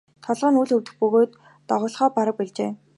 Толгой 0.27 0.51
нь 0.51 0.59
үл 0.61 0.71
өвдөх 0.77 0.95
бөгөөд 1.01 1.31
доголохоо 1.69 2.09
бараг 2.15 2.35
больжээ. 2.37 2.71